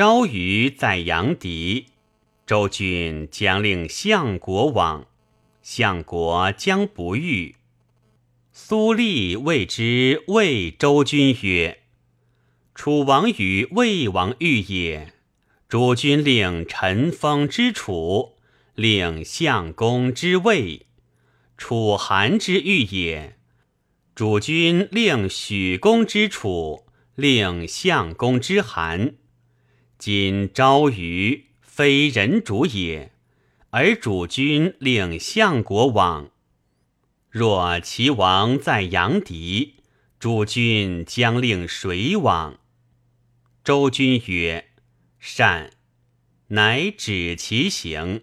[0.00, 1.84] 昭于在阳翟，
[2.46, 5.06] 周君将令相国往，
[5.60, 7.56] 相国将不遇。
[8.50, 11.80] 苏厉谓之魏周君曰
[12.74, 15.12] ：“楚王与魏王遇也。
[15.68, 18.36] 主君令陈封之楚，
[18.74, 20.86] 令相公之魏，
[21.58, 23.36] 楚韩之遇也。
[24.14, 29.16] 主君令许公之楚，令相公之韩。
[30.00, 33.12] 今朝于非人主也，
[33.68, 36.30] 而主君令相国往。
[37.28, 39.74] 若齐王在阳翟，
[40.18, 42.58] 主君将令谁往？”
[43.62, 44.70] 周君曰。
[45.18, 45.70] 善，
[46.46, 48.22] 乃止其行。